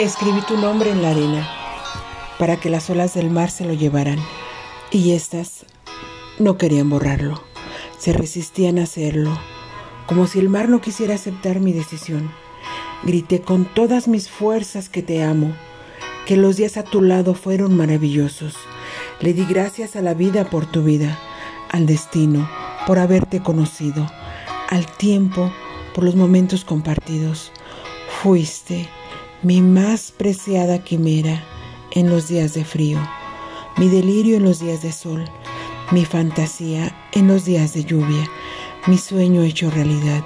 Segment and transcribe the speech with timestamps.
[0.00, 1.50] Escribí tu nombre en la arena
[2.38, 4.20] para que las olas del mar se lo llevaran
[4.92, 5.66] y éstas
[6.38, 7.42] no querían borrarlo,
[7.98, 9.36] se resistían a hacerlo,
[10.06, 12.30] como si el mar no quisiera aceptar mi decisión.
[13.02, 15.52] Grité con todas mis fuerzas que te amo,
[16.26, 18.54] que los días a tu lado fueron maravillosos.
[19.18, 21.18] Le di gracias a la vida por tu vida,
[21.70, 22.48] al destino
[22.86, 24.08] por haberte conocido,
[24.68, 25.52] al tiempo
[25.92, 27.50] por los momentos compartidos.
[28.22, 28.88] Fuiste
[29.42, 31.44] mi más preciada quimera
[31.92, 32.98] en los días de frío,
[33.76, 35.24] mi delirio en los días de sol,
[35.92, 38.28] mi fantasía en los días de lluvia,
[38.88, 40.24] mi sueño hecho realidad.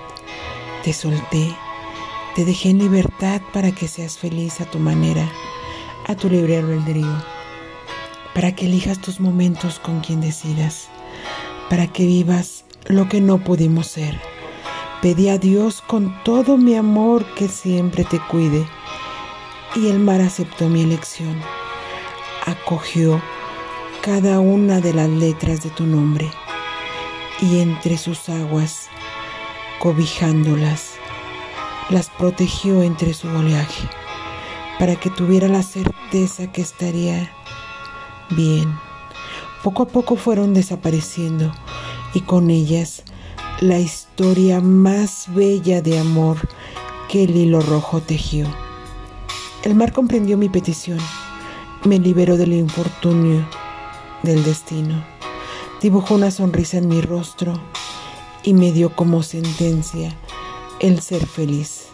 [0.83, 1.55] Te solté,
[2.35, 5.31] te dejé en libertad para que seas feliz a tu manera,
[6.07, 7.23] a tu libre albedrío,
[8.35, 10.89] para que elijas tus momentos con quien decidas,
[11.69, 14.19] para que vivas lo que no pudimos ser.
[15.03, 18.67] Pedí a Dios con todo mi amor que siempre te cuide
[19.75, 21.41] y el mar aceptó mi elección.
[22.45, 23.23] Acogió
[24.03, 26.31] cada una de las letras de tu nombre
[27.41, 28.89] y entre sus aguas,
[29.79, 30.95] cobijándolas,
[31.91, 33.89] las protegió entre su oleaje
[34.79, 37.31] para que tuviera la certeza que estaría
[38.31, 38.73] bien.
[39.63, 41.53] Poco a poco fueron desapareciendo
[42.15, 43.05] y con ellas
[43.61, 46.37] la historia más bella de amor
[47.09, 48.62] que el hilo rojo tejió.
[49.63, 50.99] El mar comprendió mi petición,
[51.85, 53.47] me liberó del infortunio
[54.25, 55.05] del destino,
[55.81, 57.61] dibujó una sonrisa en mi rostro
[58.43, 60.17] y me dio como sentencia
[60.81, 61.87] el ser feliz.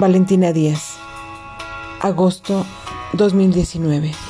[0.00, 0.96] Valentina Díaz,
[2.00, 2.66] agosto
[3.12, 4.25] 2019.